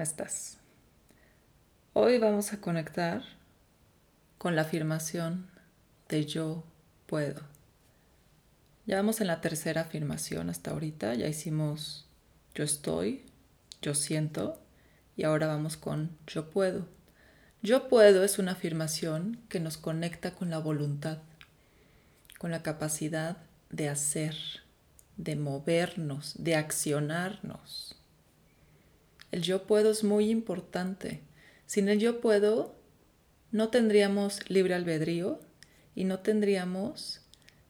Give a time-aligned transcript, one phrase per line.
[0.00, 0.56] ¿cómo estás?
[1.92, 3.22] Hoy vamos a conectar
[4.38, 5.50] con la afirmación
[6.08, 6.64] de yo
[7.04, 7.42] puedo.
[8.86, 12.08] Ya vamos en la tercera afirmación hasta ahorita, ya hicimos
[12.54, 13.26] yo estoy,
[13.82, 14.58] yo siento
[15.18, 16.86] y ahora vamos con yo puedo.
[17.60, 21.18] Yo puedo es una afirmación que nos conecta con la voluntad,
[22.38, 23.36] con la capacidad
[23.68, 24.34] de hacer,
[25.18, 27.99] de movernos, de accionarnos.
[29.30, 31.20] El yo puedo es muy importante.
[31.66, 32.74] Sin el yo puedo,
[33.52, 35.40] no tendríamos libre albedrío
[35.94, 37.20] y no tendríamos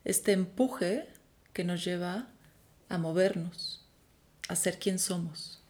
[0.05, 1.07] este empuje
[1.53, 2.29] que nos lleva
[2.89, 3.85] a movernos,
[4.49, 5.63] a ser quien somos.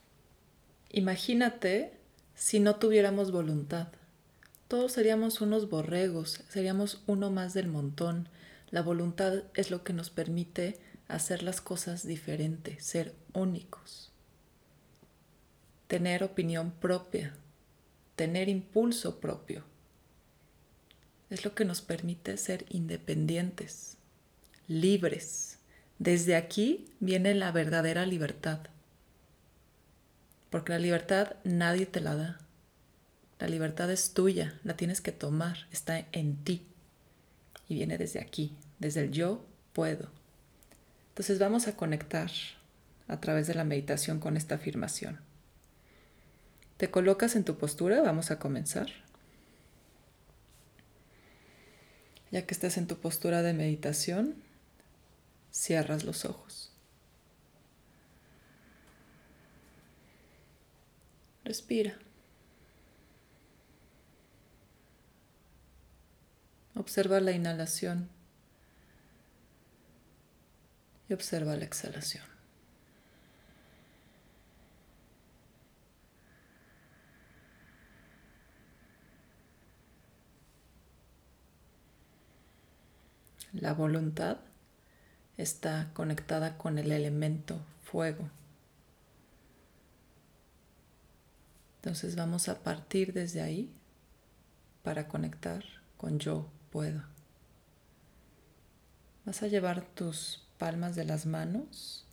[0.90, 1.92] Imagínate
[2.34, 3.88] si no tuviéramos voluntad.
[4.68, 8.28] Todos seríamos unos borregos, seríamos uno más del montón.
[8.70, 14.09] La voluntad es lo que nos permite hacer las cosas diferentes, ser únicos
[15.90, 17.34] tener opinión propia,
[18.14, 19.64] tener impulso propio.
[21.30, 23.96] Es lo que nos permite ser independientes,
[24.68, 25.58] libres.
[25.98, 28.60] Desde aquí viene la verdadera libertad.
[30.48, 32.38] Porque la libertad nadie te la da.
[33.40, 36.68] La libertad es tuya, la tienes que tomar, está en ti.
[37.68, 40.08] Y viene desde aquí, desde el yo puedo.
[41.08, 42.30] Entonces vamos a conectar
[43.08, 45.28] a través de la meditación con esta afirmación.
[46.80, 48.88] Te colocas en tu postura, vamos a comenzar.
[52.30, 54.42] Ya que estás en tu postura de meditación,
[55.52, 56.72] cierras los ojos.
[61.44, 61.98] Respira.
[66.76, 68.08] Observa la inhalación
[71.10, 72.29] y observa la exhalación.
[83.52, 84.38] La voluntad
[85.36, 88.30] está conectada con el elemento fuego.
[91.76, 93.72] Entonces vamos a partir desde ahí
[94.82, 95.64] para conectar
[95.96, 97.02] con yo puedo.
[99.24, 102.06] Vas a llevar tus palmas de las manos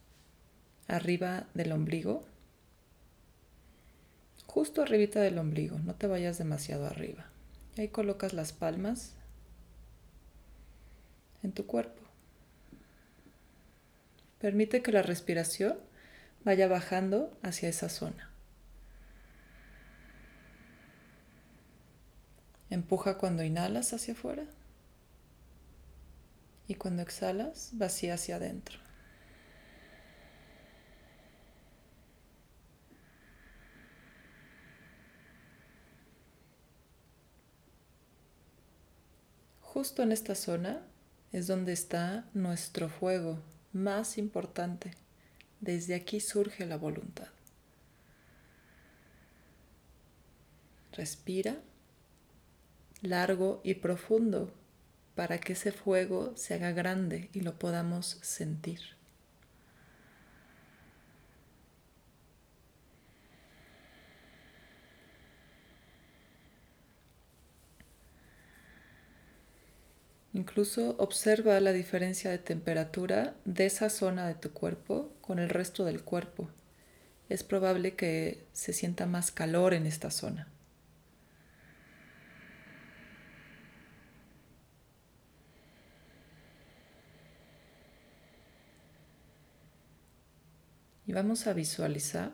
[0.87, 2.25] arriba del ombligo,
[4.45, 7.25] justo arribita del ombligo, no te vayas demasiado arriba.
[7.75, 9.16] Y ahí colocas las palmas
[11.43, 12.01] en tu cuerpo.
[14.39, 15.77] Permite que la respiración
[16.43, 18.29] vaya bajando hacia esa zona.
[22.69, 24.43] Empuja cuando inhalas hacia afuera
[26.67, 28.79] y cuando exhalas vacía hacia adentro.
[39.61, 40.81] Justo en esta zona
[41.37, 43.39] es donde está nuestro fuego
[43.71, 44.91] más importante.
[45.61, 47.27] Desde aquí surge la voluntad.
[50.93, 51.57] Respira
[53.03, 54.51] largo y profundo
[55.13, 58.96] para que ese fuego se haga grande y lo podamos sentir.
[70.37, 75.83] Incluso observa la diferencia de temperatura de esa zona de tu cuerpo con el resto
[75.83, 76.47] del cuerpo.
[77.27, 80.47] Es probable que se sienta más calor en esta zona.
[91.07, 92.33] Y vamos a visualizar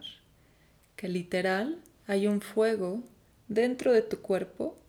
[0.97, 3.01] que literal hay un fuego
[3.47, 4.82] dentro de tu cuerpo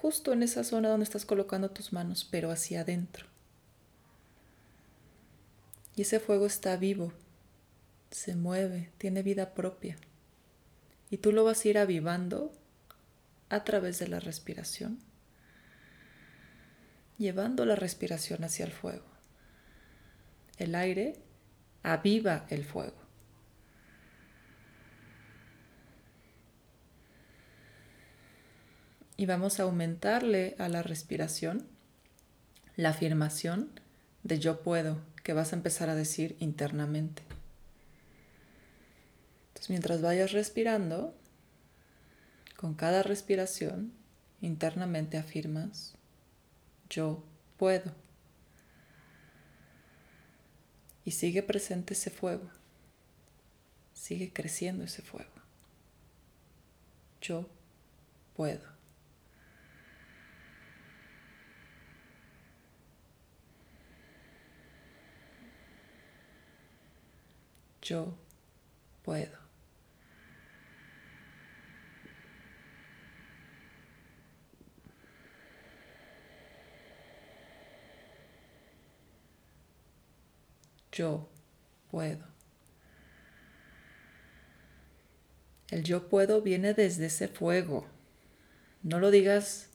[0.00, 3.26] justo en esa zona donde estás colocando tus manos, pero hacia adentro.
[5.94, 7.12] Y ese fuego está vivo,
[8.10, 9.98] se mueve, tiene vida propia.
[11.10, 12.52] Y tú lo vas a ir avivando
[13.50, 15.00] a través de la respiración,
[17.18, 19.04] llevando la respiración hacia el fuego.
[20.56, 21.16] El aire
[21.82, 22.99] aviva el fuego.
[29.20, 31.66] Y vamos a aumentarle a la respiración
[32.76, 33.68] la afirmación
[34.22, 37.22] de yo puedo que vas a empezar a decir internamente.
[39.48, 41.14] Entonces mientras vayas respirando,
[42.56, 43.92] con cada respiración
[44.40, 45.92] internamente afirmas
[46.88, 47.22] yo
[47.58, 47.92] puedo.
[51.04, 52.48] Y sigue presente ese fuego.
[53.92, 55.30] Sigue creciendo ese fuego.
[57.20, 57.50] Yo
[58.34, 58.69] puedo.
[67.90, 68.14] Yo
[69.02, 69.36] puedo.
[80.92, 81.28] Yo
[81.90, 82.24] puedo.
[85.68, 87.88] El yo puedo viene desde ese fuego.
[88.84, 89.70] No lo digas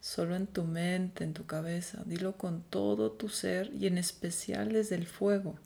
[0.00, 2.02] solo en tu mente, en tu cabeza.
[2.06, 5.60] Dilo con todo tu ser y en especial desde el fuego.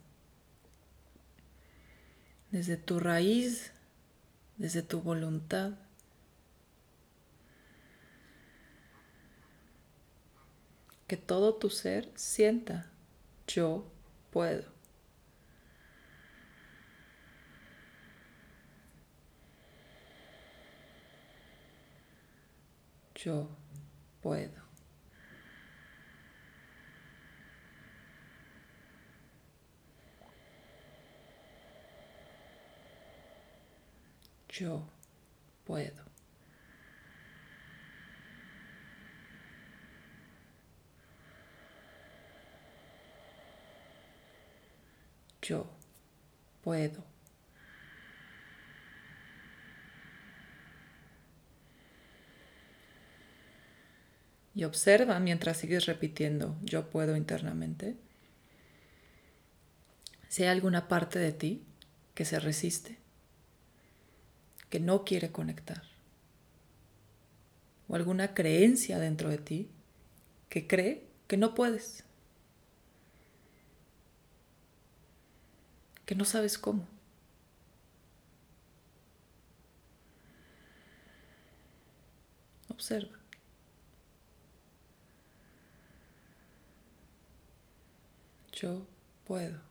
[2.50, 3.72] Desde tu raíz,
[4.56, 5.72] desde tu voluntad.
[11.06, 12.90] Que todo tu ser sienta,
[13.46, 13.84] yo
[14.30, 14.64] puedo.
[23.14, 23.48] Yo
[24.22, 24.69] puedo.
[34.52, 34.88] Yo
[35.64, 36.04] puedo.
[45.42, 45.70] Yo
[46.62, 47.04] puedo.
[54.54, 57.96] Y observa mientras sigues repitiendo yo puedo internamente.
[60.28, 61.64] Si hay alguna parte de ti
[62.14, 62.98] que se resiste,
[64.70, 65.82] que no quiere conectar,
[67.88, 69.68] o alguna creencia dentro de ti
[70.48, 72.04] que cree que no puedes,
[76.06, 76.86] que no sabes cómo.
[82.68, 83.18] Observa.
[88.52, 88.86] Yo
[89.24, 89.69] puedo.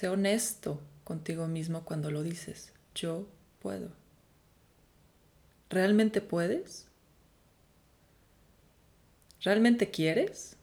[0.00, 2.72] Sé honesto contigo mismo cuando lo dices.
[2.94, 3.26] Yo
[3.58, 3.90] puedo.
[5.68, 6.88] ¿Realmente puedes?
[9.42, 10.56] ¿Realmente quieres?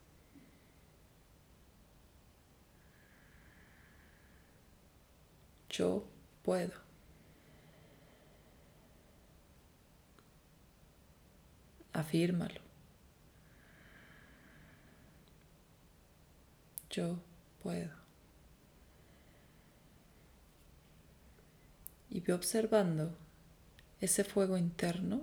[5.69, 6.03] Yo
[6.41, 6.73] puedo.
[11.93, 12.61] Afírmalo.
[16.89, 17.19] Yo
[17.61, 18.06] puedo.
[22.17, 23.15] Y ve observando
[24.01, 25.21] ese fuego interno,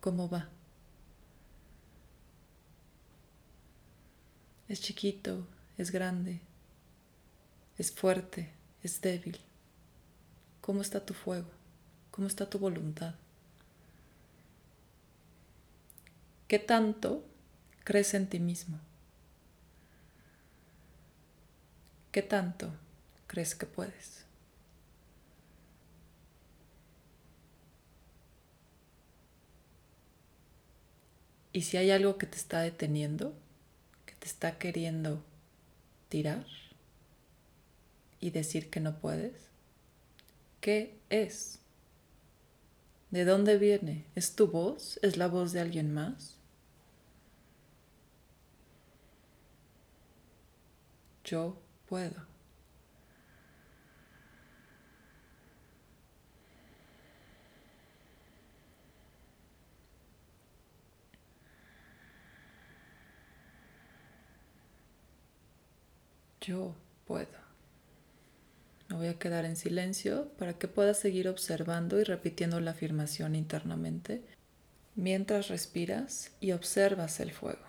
[0.00, 0.48] cómo va.
[4.66, 5.46] Es chiquito,
[5.78, 6.40] es grande,
[7.78, 8.50] es fuerte,
[8.82, 9.38] es débil.
[10.60, 11.52] ¿Cómo está tu fuego?
[12.10, 13.14] ¿Cómo está tu voluntad?
[16.48, 17.24] ¿Qué tanto
[17.84, 18.80] crees en ti mismo?
[22.10, 22.72] ¿Qué tanto
[23.28, 24.25] crees que puedes?
[31.56, 33.32] Y si hay algo que te está deteniendo,
[34.04, 35.22] que te está queriendo
[36.10, 36.44] tirar
[38.20, 39.32] y decir que no puedes,
[40.60, 41.60] ¿qué es?
[43.10, 44.04] ¿De dónde viene?
[44.14, 45.00] ¿Es tu voz?
[45.00, 46.36] ¿Es la voz de alguien más?
[51.24, 51.56] Yo
[51.88, 52.35] puedo.
[66.46, 66.76] Yo
[67.08, 67.26] puedo.
[68.88, 73.34] Me voy a quedar en silencio para que puedas seguir observando y repitiendo la afirmación
[73.34, 74.22] internamente
[74.94, 77.65] mientras respiras y observas el fuego.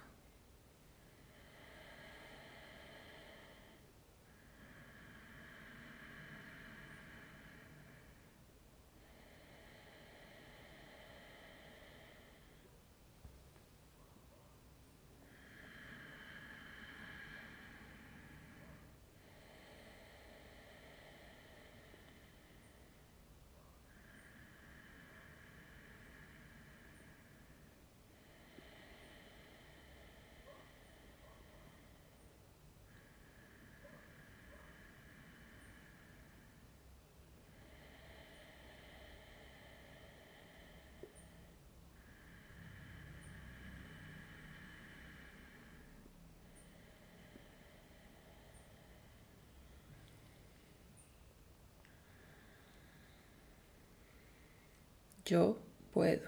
[55.28, 55.60] Yo
[55.94, 56.22] puedo.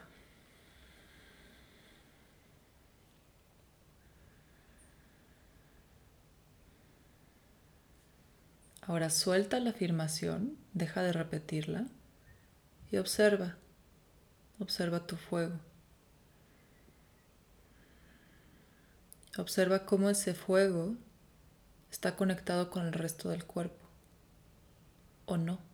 [8.82, 11.86] Ahora suelta la afirmación, deja de repetirla
[12.92, 13.56] y observa,
[14.60, 15.60] observa tu fuego.
[19.38, 20.98] Observa cómo ese fuego
[21.90, 23.88] está conectado con el resto del cuerpo
[25.26, 25.69] o no.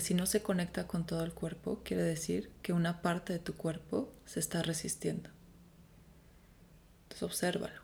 [0.00, 3.54] Si no se conecta con todo el cuerpo, quiere decir que una parte de tu
[3.54, 5.30] cuerpo se está resistiendo.
[7.04, 7.80] Entonces obsérvalo.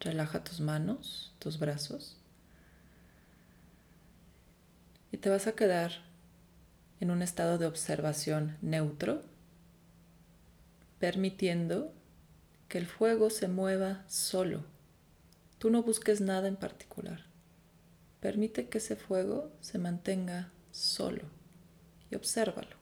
[0.00, 2.16] Relaja tus manos, tus brazos.
[5.12, 5.92] Y te vas a quedar
[7.00, 9.22] en un estado de observación neutro,
[10.98, 11.92] permitiendo
[12.68, 14.69] que el fuego se mueva solo.
[15.60, 17.26] Tú no busques nada en particular.
[18.20, 21.24] Permite que ese fuego se mantenga solo
[22.10, 22.79] y obsérvalo.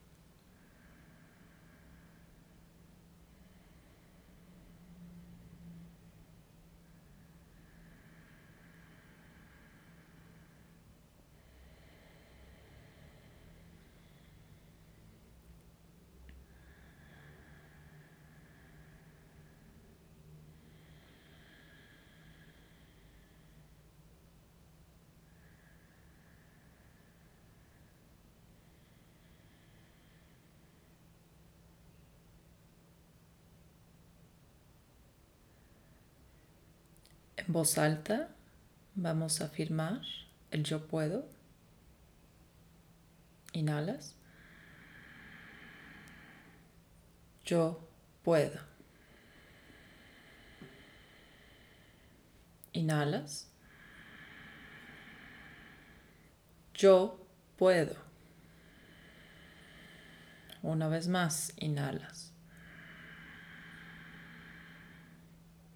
[37.38, 38.30] En voz alta
[38.97, 40.00] vamos a afirmar
[40.50, 41.25] el yo puedo.
[43.52, 44.16] Inhalas.
[47.45, 47.88] Yo
[48.25, 48.61] puedo.
[52.73, 53.49] Inhalas.
[56.75, 57.25] Yo
[57.57, 57.95] puedo.
[60.62, 62.33] Una vez más, inhalas.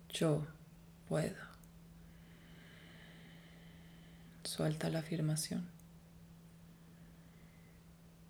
[0.08, 0.44] Yo
[1.08, 1.51] puedo.
[4.54, 5.66] Suelta la afirmación.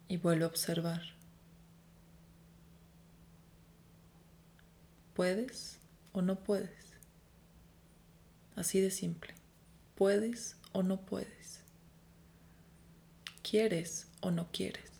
[0.06, 1.02] Y vuelve a observar.
[5.14, 5.80] ¿Puedes
[6.12, 6.94] o no puedes?
[8.54, 9.34] Así de simple.
[9.96, 11.58] ¿Puedes o no puedes?
[13.42, 14.92] ¿Quieres o no quieres?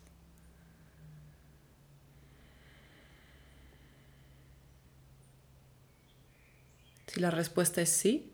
[7.07, 8.32] Si la respuesta es sí,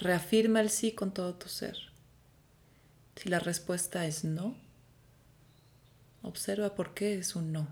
[0.00, 1.76] Reafirma el sí con todo tu ser.
[3.16, 4.56] Si la respuesta es no,
[6.22, 7.66] observa por qué es un no.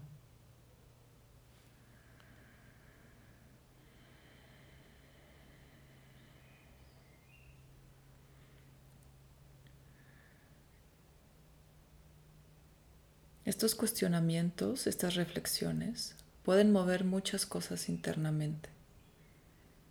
[13.44, 18.68] Estos cuestionamientos, estas reflexiones, pueden mover muchas cosas internamente.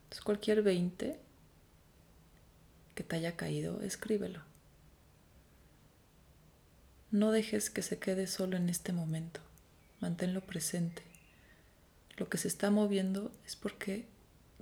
[0.04, 1.25] Entonces, cualquier 20
[2.96, 4.42] que te haya caído, escríbelo.
[7.12, 9.42] No dejes que se quede solo en este momento.
[10.00, 11.04] Manténlo presente.
[12.18, 14.06] Lo que se está moviendo es porque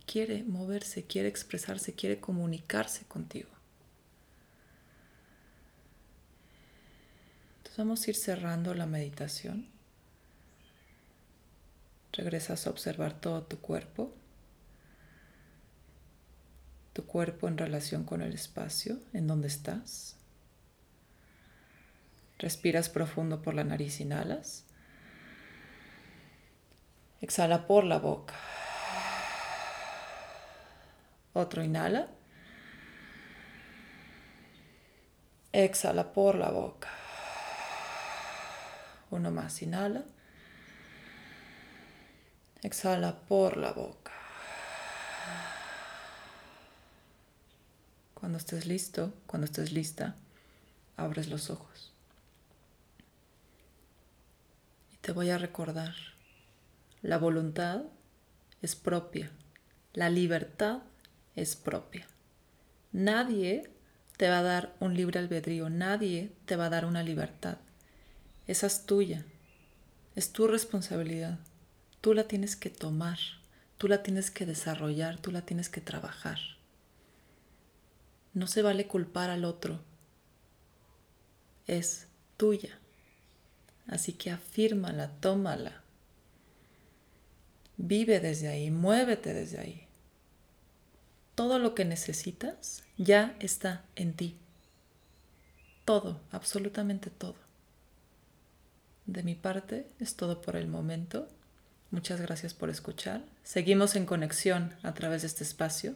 [0.06, 3.50] quiere moverse, quiere expresarse, quiere comunicarse contigo.
[7.58, 9.68] Entonces vamos a ir cerrando la meditación.
[12.12, 14.14] Regresas a observar todo tu cuerpo
[16.94, 20.16] tu cuerpo en relación con el espacio en donde estás.
[22.38, 24.66] Respiras profundo por la nariz, inhalas.
[27.22, 28.36] Exhala por la boca.
[31.34, 32.10] Otro inhala.
[35.52, 36.90] Exhala por la boca.
[39.10, 40.04] Uno más, inhala.
[42.62, 44.03] Exhala por la boca.
[48.24, 50.16] Cuando estés listo, cuando estés lista,
[50.96, 51.92] abres los ojos.
[54.94, 55.94] Y te voy a recordar,
[57.02, 57.82] la voluntad
[58.62, 59.30] es propia,
[59.92, 60.84] la libertad
[61.36, 62.08] es propia.
[62.94, 63.70] Nadie
[64.16, 67.58] te va a dar un libre albedrío, nadie te va a dar una libertad.
[68.48, 69.26] Esa es tuya,
[70.16, 71.40] es tu responsabilidad.
[72.00, 73.20] Tú la tienes que tomar,
[73.78, 76.40] tú la tienes que desarrollar, tú la tienes que trabajar.
[78.34, 79.80] No se vale culpar al otro.
[81.68, 82.80] Es tuya.
[83.88, 85.84] Así que afírmala, tómala.
[87.78, 89.88] Vive desde ahí, muévete desde ahí.
[91.36, 94.38] Todo lo que necesitas ya está en ti.
[95.86, 97.36] Todo, absolutamente todo.
[99.06, 101.28] De mi parte es todo por el momento.
[101.92, 103.24] Muchas gracias por escuchar.
[103.44, 105.96] Seguimos en conexión a través de este espacio.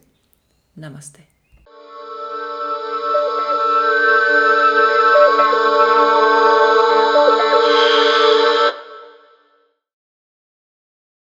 [0.75, 1.36] Namaste.